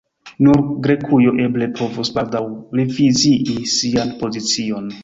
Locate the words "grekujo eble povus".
0.87-2.13